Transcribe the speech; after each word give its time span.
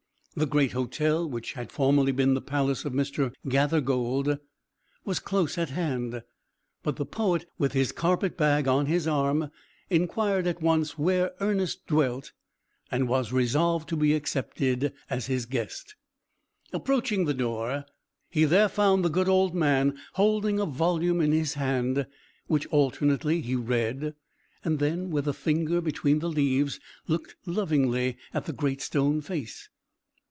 The 0.33 0.45
great 0.47 0.71
hotel, 0.71 1.29
which 1.29 1.53
had 1.53 1.73
formerly 1.73 2.13
been 2.13 2.35
the 2.35 2.41
palace 2.41 2.85
of 2.85 2.93
Mr. 2.93 3.33
Gathergold, 3.49 4.39
was 5.03 5.19
close 5.19 5.57
at 5.57 5.71
hand, 5.71 6.23
but 6.83 6.95
the 6.95 7.05
poet, 7.05 7.47
with 7.57 7.73
his 7.73 7.91
carpet 7.91 8.37
bag 8.37 8.65
on 8.65 8.85
his 8.85 9.09
arm, 9.09 9.51
inquired 9.89 10.47
at 10.47 10.61
once 10.61 10.97
where 10.97 11.31
Ernest 11.41 11.85
dwelt, 11.85 12.31
and 12.89 13.09
was 13.09 13.33
resolved 13.33 13.89
to 13.89 13.97
be 13.97 14.15
accepted 14.15 14.93
as 15.09 15.25
his 15.25 15.45
guest. 15.45 15.95
Approaching 16.71 17.25
the 17.25 17.33
door, 17.33 17.83
he 18.29 18.45
there 18.45 18.69
found 18.69 19.03
the 19.03 19.09
good 19.09 19.27
old 19.27 19.53
man 19.53 19.97
holding 20.13 20.61
a 20.61 20.65
volume 20.65 21.19
in 21.19 21.33
his 21.33 21.55
hand, 21.55 22.07
which 22.47 22.65
alternately 22.67 23.41
he 23.41 23.57
read, 23.57 24.15
and 24.63 24.79
then, 24.79 25.09
with 25.09 25.27
a 25.27 25.33
finger 25.33 25.81
between 25.81 26.19
the 26.19 26.29
leaves, 26.29 26.79
looked 27.05 27.35
lovingly 27.45 28.15
at 28.33 28.45
the 28.45 28.53
Great 28.53 28.81
Stone 28.81 29.19
Face. 29.19 29.67